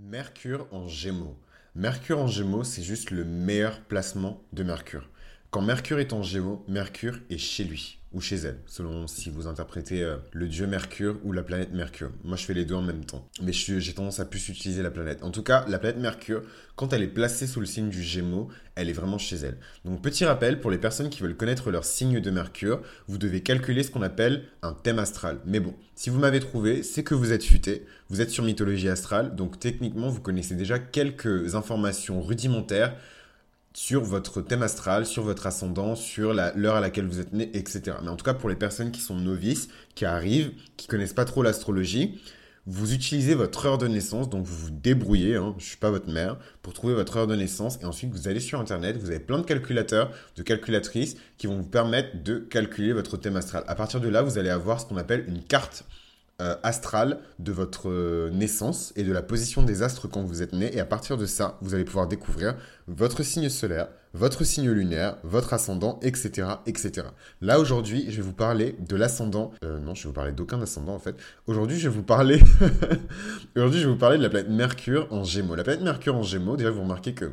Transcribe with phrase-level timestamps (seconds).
[0.00, 1.36] Mercure en Gémeaux.
[1.74, 5.10] Mercure en Gémeaux, c'est juste le meilleur placement de Mercure.
[5.50, 9.46] Quand Mercure est en Gémeaux, Mercure est chez lui ou chez elle, selon si vous
[9.46, 12.10] interprétez euh, le dieu Mercure ou la planète Mercure.
[12.24, 14.90] Moi, je fais les deux en même temps, mais j'ai tendance à plus utiliser la
[14.90, 15.22] planète.
[15.22, 16.42] En tout cas, la planète Mercure,
[16.74, 19.58] quand elle est placée sous le signe du Gémeaux, elle est vraiment chez elle.
[19.84, 23.42] Donc, petit rappel, pour les personnes qui veulent connaître leur signe de Mercure, vous devez
[23.42, 25.40] calculer ce qu'on appelle un thème astral.
[25.44, 28.88] Mais bon, si vous m'avez trouvé, c'est que vous êtes futé, vous êtes sur mythologie
[28.88, 32.96] astrale, donc techniquement, vous connaissez déjà quelques informations rudimentaires
[33.78, 37.96] sur votre thème astral, sur votre ascendant, sur l'heure à laquelle vous êtes né, etc.
[38.02, 41.24] Mais en tout cas, pour les personnes qui sont novices, qui arrivent, qui connaissent pas
[41.24, 42.20] trop l'astrologie,
[42.66, 45.90] vous utilisez votre heure de naissance, donc vous vous débrouillez, hein, je ne suis pas
[45.90, 49.10] votre mère, pour trouver votre heure de naissance, et ensuite vous allez sur Internet, vous
[49.10, 53.62] avez plein de calculateurs, de calculatrices qui vont vous permettre de calculer votre thème astral.
[53.68, 55.84] À partir de là, vous allez avoir ce qu'on appelle une carte
[56.40, 60.52] euh, astral de votre euh, naissance et de la position des astres quand vous êtes
[60.52, 60.72] né.
[60.72, 62.54] Et à partir de ça, vous allez pouvoir découvrir
[62.86, 66.46] votre signe solaire, votre signe lunaire, votre ascendant, etc.
[66.66, 67.08] etc.
[67.40, 69.52] Là, aujourd'hui, je vais vous parler de l'ascendant.
[69.64, 71.16] Euh, non, je vais vous parler d'aucun ascendant en fait.
[71.48, 72.40] Aujourd'hui, je vais vous parler.
[73.56, 75.56] aujourd'hui, je vais vous parler de la planète Mercure en Gémeaux.
[75.56, 77.32] La planète Mercure en Gémeaux, déjà, vous remarquez que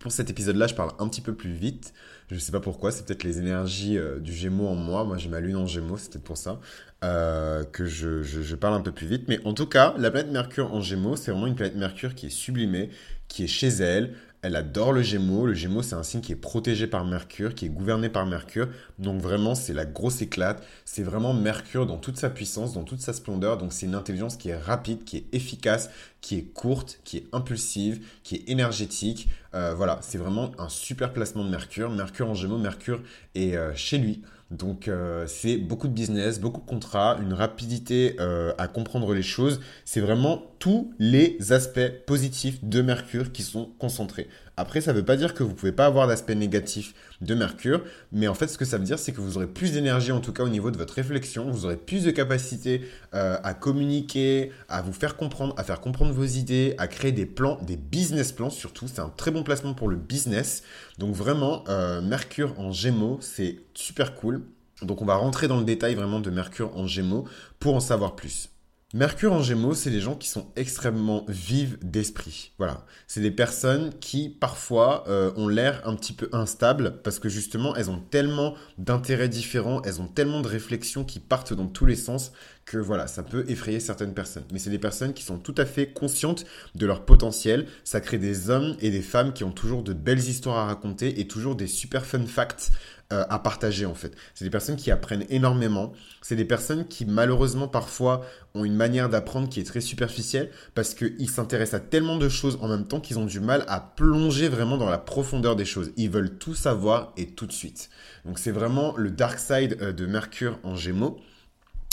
[0.00, 1.94] pour cet épisode-là, je parle un petit peu plus vite.
[2.28, 5.04] Je ne sais pas pourquoi, c'est peut-être les énergies du Gémeaux en moi.
[5.04, 6.60] Moi, j'ai ma lune en Gémeaux, c'est peut-être pour ça.
[7.02, 9.24] Euh, que je, je, parle un peu plus vite.
[9.26, 12.26] Mais en tout cas, la planète Mercure en Gémeaux, c'est vraiment une planète Mercure qui
[12.26, 12.90] est sublimée,
[13.28, 14.14] qui est chez elle.
[14.42, 15.46] Elle adore le Gémeaux.
[15.46, 18.68] Le Gémeaux, c'est un signe qui est protégé par Mercure, qui est gouverné par Mercure.
[18.98, 20.62] Donc vraiment, c'est la grosse éclate.
[20.84, 23.56] C'est vraiment Mercure dans toute sa puissance, dans toute sa splendeur.
[23.56, 25.88] Donc c'est une intelligence qui est rapide, qui est efficace,
[26.20, 29.28] qui est courte, qui est impulsive, qui est énergétique.
[29.54, 31.90] Euh, voilà, c'est vraiment un super placement de Mercure.
[31.90, 33.02] Mercure en Gémeaux, Mercure
[33.34, 34.22] est euh, chez lui.
[34.50, 38.16] Donc euh, c'est beaucoup de business, beaucoup de contrats, une rapidité
[38.58, 39.60] à comprendre les choses.
[39.84, 44.28] C'est vraiment tous les aspects positifs de Mercure qui sont concentrés.
[44.56, 47.34] Après, ça ne veut pas dire que vous ne pouvez pas avoir d'aspect négatif de
[47.34, 47.82] Mercure,
[48.12, 50.20] mais en fait, ce que ça veut dire, c'est que vous aurez plus d'énergie, en
[50.20, 52.82] tout cas au niveau de votre réflexion, vous aurez plus de capacité
[53.12, 57.58] à communiquer, à vous faire comprendre, à faire comprendre vos idées, à créer des plans,
[57.62, 58.86] des business plans surtout.
[58.88, 60.62] C'est un très bon placement pour le business.
[60.98, 64.42] Donc vraiment, euh, Mercure en Gémeaux, c'est super cool.
[64.82, 67.26] Donc on va rentrer dans le détail vraiment de Mercure en Gémeaux
[67.58, 68.50] pour en savoir plus.
[68.92, 72.50] Mercure en Gémeaux, c'est des gens qui sont extrêmement vives d'esprit.
[72.58, 77.28] Voilà, c'est des personnes qui parfois euh, ont l'air un petit peu instables parce que
[77.28, 81.86] justement elles ont tellement d'intérêts différents, elles ont tellement de réflexions qui partent dans tous
[81.86, 82.32] les sens
[82.64, 84.44] que voilà, ça peut effrayer certaines personnes.
[84.52, 86.44] Mais c'est des personnes qui sont tout à fait conscientes
[86.74, 87.66] de leur potentiel.
[87.84, 91.20] Ça crée des hommes et des femmes qui ont toujours de belles histoires à raconter
[91.20, 92.70] et toujours des super fun facts
[93.12, 94.14] euh, à partager en fait.
[94.34, 95.92] C'est des personnes qui apprennent énormément.
[96.22, 98.20] C'est des personnes qui malheureusement parfois
[98.54, 102.56] ont une manière d'apprendre qui est très superficielle parce qu'ils s'intéressent à tellement de choses
[102.60, 105.90] en même temps qu'ils ont du mal à plonger vraiment dans la profondeur des choses.
[105.96, 107.90] Ils veulent tout savoir et tout de suite.
[108.24, 111.18] Donc c'est vraiment le dark side euh, de Mercure en Gémeaux.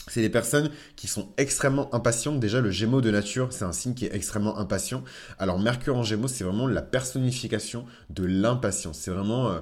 [0.09, 2.39] C'est des personnes qui sont extrêmement impatientes.
[2.39, 5.03] Déjà, le Gémeaux de nature, c'est un signe qui est extrêmement impatient.
[5.37, 8.99] Alors, Mercure en Gémeaux, c'est vraiment la personnification de l'impatience.
[8.99, 9.59] C'est vraiment euh,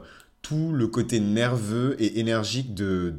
[0.48, 3.10] tout le côté nerveux et énergique de,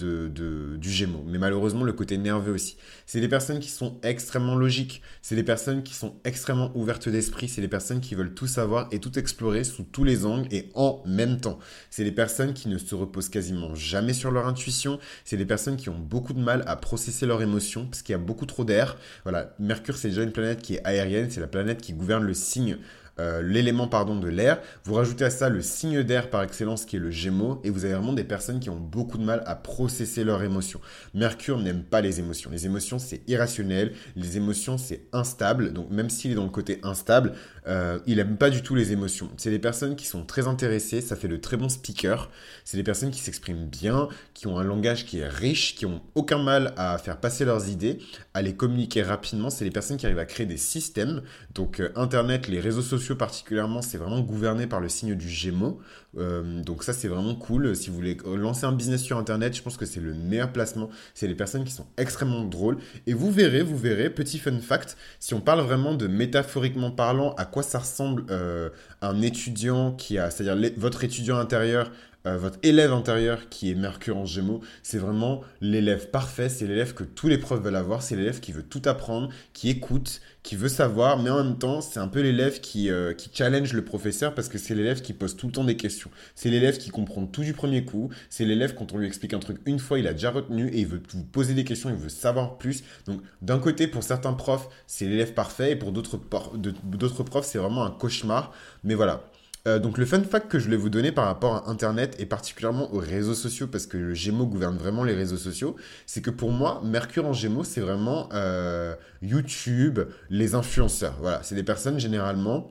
[0.79, 2.77] du Gémeaux, mais malheureusement le côté nerveux aussi.
[3.05, 7.49] C'est des personnes qui sont extrêmement logiques, c'est des personnes qui sont extrêmement ouvertes d'esprit,
[7.49, 10.71] c'est des personnes qui veulent tout savoir et tout explorer sous tous les angles et
[10.75, 11.59] en même temps.
[11.91, 15.77] C'est des personnes qui ne se reposent quasiment jamais sur leur intuition, c'est des personnes
[15.77, 18.65] qui ont beaucoup de mal à processer leurs émotions parce qu'il y a beaucoup trop
[18.65, 18.99] d'air.
[19.25, 22.35] Voilà, Mercure c'est déjà une planète qui est aérienne, c'est la planète qui gouverne le
[22.35, 22.79] signe
[23.19, 24.61] euh, l'élément pardon de l'air.
[24.85, 27.85] Vous rajoutez à ça le signe d'air par excellence qui est le Gémeaux et vous
[27.85, 30.81] avez vraiment des personnes qui ont beaucoup de mal à processer leurs émotions.
[31.15, 32.51] Mercure n'aime pas les émotions.
[32.51, 35.73] Les émotions c'est irrationnel, les émotions c'est instable.
[35.73, 37.33] Donc même s'il est dans le côté instable,
[37.69, 39.31] euh, il n'aime pas du tout les émotions.
[39.37, 42.31] C'est des personnes qui sont très intéressées, ça fait de très bons speakers.
[42.65, 46.01] C'est des personnes qui s'expriment bien, qui ont un langage qui est riche, qui ont
[46.15, 47.99] aucun mal à faire passer leurs idées,
[48.35, 49.51] à les communiquer rapidement.
[49.51, 51.23] C'est des personnes qui arrivent à créer des systèmes.
[51.55, 55.81] Donc euh, Internet, les réseaux sociaux particulièrement, c'est vraiment gouverné par le signe du Gémeaux.
[56.19, 57.75] Euh, donc ça, c'est vraiment cool.
[57.77, 60.89] Si vous voulez lancer un business sur Internet, je pense que c'est le meilleur placement.
[61.15, 62.79] C'est les personnes qui sont extrêmement drôles.
[63.07, 67.35] Et vous verrez, vous verrez, petit fun fact, si on parle vraiment de métaphoriquement parlant,
[67.37, 68.71] à ça ressemble euh,
[69.03, 71.91] un étudiant qui a, c'est-à-dire votre étudiant intérieur
[72.27, 76.93] euh, votre élève intérieur qui est Mercure en Gémeaux, c'est vraiment l'élève parfait, c'est l'élève
[76.93, 80.57] que tous les profs veulent avoir, c'est l'élève qui veut tout apprendre, qui écoute, qui
[80.57, 83.85] veut savoir, mais en même temps, c'est un peu l'élève qui, euh, qui challenge le
[83.85, 86.11] professeur parce que c'est l'élève qui pose tout le temps des questions.
[86.35, 89.39] C'est l'élève qui comprend tout du premier coup, c'est l'élève quand on lui explique un
[89.39, 91.97] truc une fois, il a déjà retenu et il veut vous poser des questions, il
[91.97, 92.83] veut savoir plus.
[93.07, 97.85] Donc d'un côté, pour certains profs, c'est l'élève parfait et pour d'autres profs, c'est vraiment
[97.85, 98.53] un cauchemar.
[98.85, 99.25] Mais voilà,
[99.67, 102.27] euh, donc le fun fact que je voulais vous donner par rapport à Internet et
[102.27, 105.77] particulièrement aux réseaux sociaux, parce que le Gémeaux gouverne vraiment les réseaux sociaux,
[106.07, 111.17] c'est que pour moi, Mercure en Gémeaux, c'est vraiment euh, YouTube, les influenceurs.
[111.21, 112.69] Voilà, c'est des personnes généralement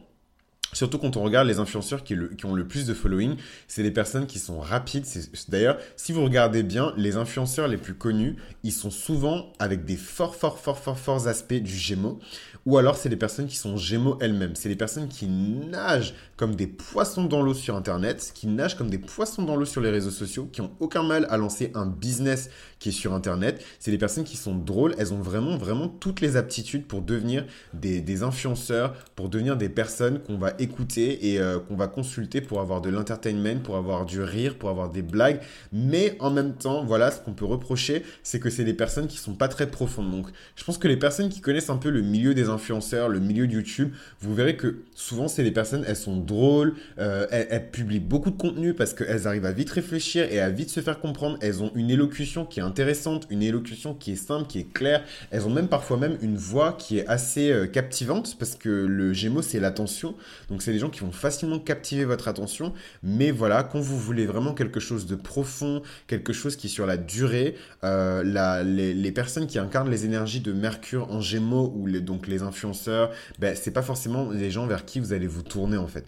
[0.73, 3.35] Surtout quand on regarde les influenceurs qui, ont le plus de following,
[3.67, 5.05] c'est des personnes qui sont rapides.
[5.47, 9.95] D'ailleurs, si vous regardez bien, les influenceurs les plus connus, ils sont souvent avec des
[9.95, 12.19] forts, forts, forts, forts, forts aspects du Gémeaux.
[12.65, 14.55] Ou alors, c'est des personnes qui sont Gémeaux elles-mêmes.
[14.55, 18.89] C'est des personnes qui nagent comme des poissons dans l'eau sur Internet, qui nagent comme
[18.89, 21.85] des poissons dans l'eau sur les réseaux sociaux, qui ont aucun mal à lancer un
[21.85, 23.63] business qui est sur Internet.
[23.79, 24.95] C'est des personnes qui sont drôles.
[24.97, 29.69] Elles ont vraiment, vraiment toutes les aptitudes pour devenir des, des influenceurs, pour devenir des
[29.69, 34.05] personnes qu'on va écouter et euh, qu'on va consulter pour avoir de l'entertainment, pour avoir
[34.05, 35.39] du rire, pour avoir des blagues.
[35.71, 39.17] Mais en même temps, voilà, ce qu'on peut reprocher, c'est que c'est des personnes qui
[39.17, 40.11] sont pas très profondes.
[40.11, 43.19] Donc, je pense que les personnes qui connaissent un peu le milieu des influenceurs, le
[43.19, 47.69] milieu de YouTube, vous verrez que souvent, c'est des personnes, elles sont drôles, euh, elles,
[47.71, 50.99] publient beaucoup de contenu parce qu'elles arrivent à vite réfléchir et à vite se faire
[50.99, 51.37] comprendre.
[51.41, 55.03] Elles ont une élocution qui est intéressante, une élocution qui est simple, qui est claire.
[55.31, 59.13] Elles ont même parfois même une voix qui est assez euh, captivante parce que le
[59.13, 60.15] Gémeaux, c'est l'attention.
[60.49, 62.73] Donc c'est des gens qui vont facilement captiver votre attention.
[63.03, 66.97] Mais voilà, quand vous voulez vraiment quelque chose de profond, quelque chose qui sur la
[66.97, 68.23] durée, euh,
[68.63, 73.11] les, personnes qui incarnent les énergies de Mercure en Gémeaux ou les, donc les influenceurs,
[73.39, 76.05] ben, c'est pas forcément les gens vers qui vous allez vous tourner en fait.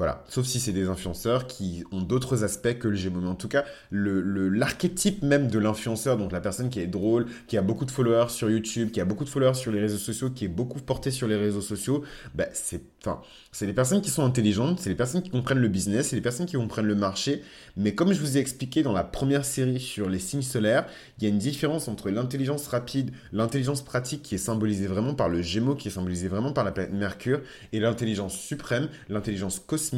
[0.00, 3.20] Voilà, sauf si c'est des influenceurs qui ont d'autres aspects que le Gémeaux.
[3.20, 7.26] Mais en tout cas, l'archétype le, même de l'influenceur, donc la personne qui est drôle,
[7.48, 9.98] qui a beaucoup de followers sur YouTube, qui a beaucoup de followers sur les réseaux
[9.98, 12.02] sociaux, qui est beaucoup porté sur les réseaux sociaux,
[12.34, 13.22] bah, c'est Enfin,
[13.62, 16.44] les personnes qui sont intelligentes, c'est les personnes qui comprennent le business, c'est les personnes
[16.44, 17.42] qui comprennent le marché.
[17.76, 20.86] Mais comme je vous ai expliqué dans la première série sur les signes solaires,
[21.18, 25.30] il y a une différence entre l'intelligence rapide, l'intelligence pratique qui est symbolisée vraiment par
[25.30, 27.40] le Gémeaux, qui est symbolisée vraiment par la planète Mercure,
[27.72, 29.89] et l'intelligence suprême, l'intelligence cosmique,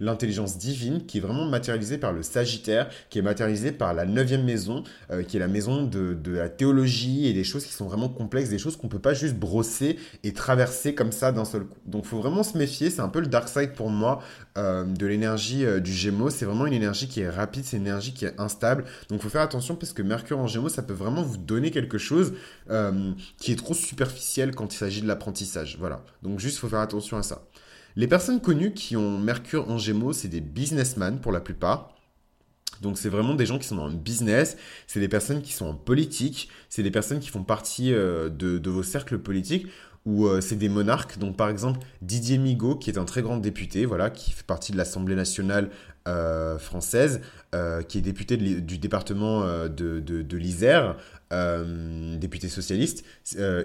[0.00, 4.44] l'intelligence divine, qui est vraiment matérialisée par le Sagittaire, qui est matérialisée par la neuvième
[4.44, 8.08] maison, euh, qui est la maison de, la théologie et des choses qui sont vraiment
[8.08, 11.64] complexes, des choses qu'on ne peut pas juste brosser et traverser comme ça d'un seul
[11.64, 11.78] coup.
[11.86, 12.90] Donc, il faut vraiment méfier.
[12.90, 14.20] C'est un peu le dark side pour moi
[14.58, 16.30] euh, de l'énergie euh, du Gémeaux.
[16.30, 18.84] C'est vraiment une énergie qui est rapide, c'est une énergie qui est instable.
[19.08, 21.70] Donc il faut faire attention parce que Mercure en Gémeaux, ça peut vraiment vous donner
[21.70, 22.34] quelque chose
[23.38, 25.76] qui est trop superficiel quand il s'agit de l'apprentissage.
[25.78, 26.02] Voilà.
[26.22, 27.42] Donc juste, faut faire attention à ça.
[27.96, 31.94] Les personnes connues qui ont Mercure en Gémeaux, c'est des businessmen pour la plupart.
[32.80, 34.56] Donc c'est vraiment des gens qui sont dans le business,
[34.86, 38.70] c'est des personnes qui sont en politique, c'est des personnes qui font partie de, de,
[38.70, 39.66] vos cercles politiques
[40.06, 41.18] où euh, c'est des monarques.
[41.18, 44.72] Donc par exemple Didier Migaud, qui est un très grand député, voilà, qui fait partie
[44.72, 45.70] de l'Assemblée nationale
[46.08, 47.20] euh, française,
[47.54, 50.96] euh, qui est député du département de, l'Isère,
[51.30, 53.04] député socialiste,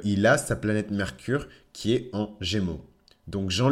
[0.03, 2.81] il a sa planète Mercure qui est en Gémeaux.
[3.27, 3.71] Donc Jean,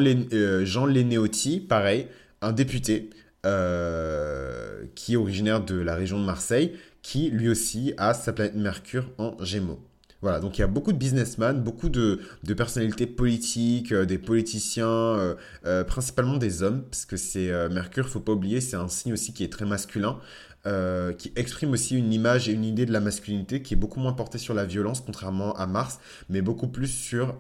[0.64, 2.08] Jean Lénéotti, pareil,
[2.42, 3.10] un député
[3.44, 9.10] qui est originaire de la région de Marseille, qui lui aussi a sa planète Mercure
[9.18, 9.80] en Gémeaux.
[10.24, 12.22] Voilà, donc il y a beaucoup de businessmen, beaucoup de,
[12.56, 15.36] personnalités politiques, euh, des politiciens, euh,
[15.66, 19.34] euh, principalement des hommes, parce que c'est Mercure, faut pas oublier, c'est un signe aussi
[19.34, 20.20] qui est très masculin,
[21.18, 24.14] qui exprime aussi une image et une idée de la masculinité qui est beaucoup moins
[24.14, 27.36] portée sur la violence, contrairement à Mars, mais beaucoup plus sur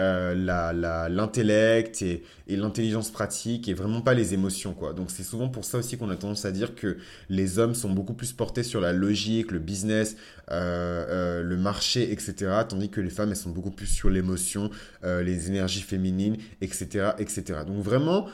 [0.00, 4.92] euh, l'intellect et, l'intelligence pratique et vraiment pas les émotions quoi.
[4.92, 6.98] Donc c'est souvent pour ça aussi qu'on a tendance à dire que
[7.28, 10.16] les hommes sont beaucoup plus portés sur la logique, le business,
[10.50, 12.34] euh, euh, le marché, etc.
[12.68, 14.70] Tandis que les femmes elles sont beaucoup plus sur l'émotion,
[15.02, 17.60] les énergies féminines, etc., etc.
[17.66, 18.26] Donc vraiment,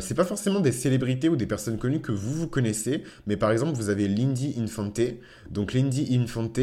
[0.00, 3.50] c'est pas forcément des célébrités ou des personnes connues que vous vous connaissez, mais par
[3.50, 5.00] exemple vous avez Lindy Infante.
[5.50, 6.60] Donc Lindy Infante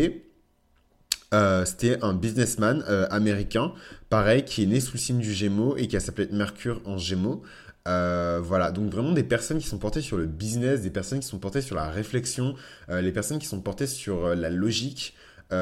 [1.34, 3.74] euh, c'était un businessman euh, américain,
[4.10, 6.98] pareil, qui est né sous le signe du Gémeaux et qui a s'appelé Mercure en
[6.98, 7.42] Gémeaux.
[7.88, 11.28] Euh, voilà, donc vraiment des personnes qui sont portées sur le business, des personnes qui
[11.28, 12.56] sont portées sur la réflexion,
[12.90, 15.16] les personnes qui sont portées sur la logique.
[15.50, 15.56] vous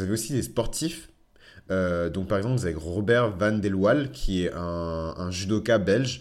[0.00, 1.08] avez aussi des sportifs.
[1.70, 6.20] donc par exemple, vous avez Robert Van der Waal, qui est un, judoka belge,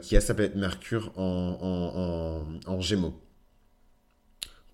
[0.00, 3.20] qui a sa planète Mercure en, en, en Gémeaux.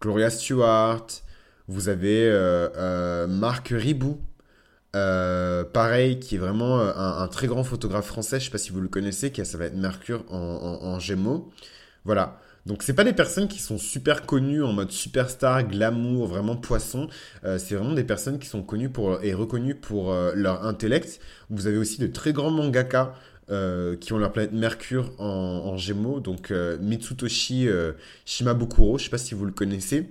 [0.01, 1.07] Gloria Stewart,
[1.69, 4.19] vous avez euh, euh, Marc Ribou,
[4.95, 8.71] euh, pareil, qui est vraiment un, très grand photographe français, je ne sais pas si
[8.71, 11.51] vous le connaissez, qui a, ça va Mercure en, Gémeaux.
[12.05, 12.41] Voilà.
[12.65, 17.09] Donc c'est pas des personnes qui sont super connues en mode superstar, glamour, vraiment poisson.
[17.43, 21.21] C'est vraiment des personnes qui sont connues pour, et reconnues pour leur intellect.
[21.51, 23.15] Vous avez aussi de très grands mangaka
[23.49, 26.21] qui ont leur planète Mercure en, en Gémeaux.
[26.21, 27.69] Donc Mitsutoshi
[28.25, 30.11] Shimabukuro, je sais pas si vous le connaissez,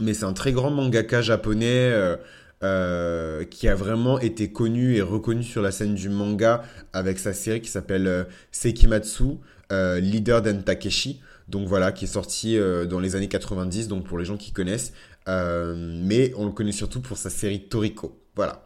[0.00, 1.92] mais c'est un très grand mangaka japonais.
[3.50, 6.62] qui a vraiment été connu et reconnu sur la scène du manga
[6.92, 9.38] avec sa série qui s'appelle Seikimatsu,
[9.70, 14.24] Leader d'Entakeshi donc voilà, qui est sorti euh, dans les années 90, donc pour les
[14.24, 14.92] gens qui connaissent.
[15.28, 18.20] Euh, mais on le connaît surtout pour sa série Toriko.
[18.36, 18.64] Voilà.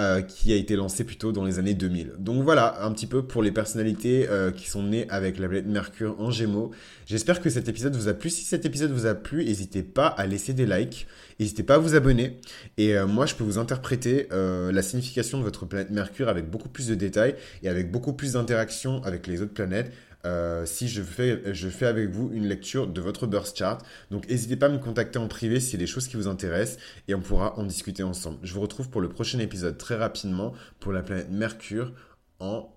[0.00, 2.14] Euh, qui a été lancé plutôt dans les années 2000.
[2.18, 4.26] Donc voilà, un petit peu pour les personnalités
[4.56, 6.70] qui sont nées avec la planète Mercure en Gémeaux.
[7.06, 8.30] J'espère que cet épisode vous a plu.
[8.30, 11.06] Si cet épisode vous a plu, n'hésitez pas à laisser des likes,
[11.38, 12.40] n'hésitez pas à vous abonner.
[12.78, 16.88] Et moi, je peux vous interpréter la signification de votre planète Mercure avec beaucoup plus
[16.88, 19.92] de détails et avec beaucoup plus d'interaction avec les autres planètes.
[20.26, 23.84] Euh, si je fais, avec vous une lecture de votre birth chart.
[24.10, 26.28] Donc n'hésitez pas à me contacter en privé s'il y a des choses qui vous
[26.28, 28.38] intéressent et on pourra en discuter ensemble.
[28.42, 31.92] Je vous retrouve pour le prochain épisode très rapidement pour la planète Mercure
[32.38, 32.74] en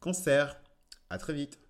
[0.00, 0.56] concert.
[1.10, 1.63] À très vite.